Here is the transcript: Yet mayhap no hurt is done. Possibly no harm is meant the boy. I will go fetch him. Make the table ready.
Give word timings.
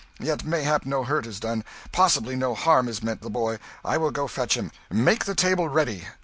Yet 0.19 0.43
mayhap 0.43 0.87
no 0.87 1.03
hurt 1.03 1.27
is 1.27 1.39
done. 1.39 1.63
Possibly 1.91 2.35
no 2.35 2.55
harm 2.55 2.87
is 2.87 3.03
meant 3.03 3.21
the 3.21 3.29
boy. 3.29 3.59
I 3.85 3.99
will 3.99 4.09
go 4.09 4.25
fetch 4.27 4.57
him. 4.57 4.71
Make 4.89 5.25
the 5.25 5.35
table 5.35 5.67
ready. 5.69 6.07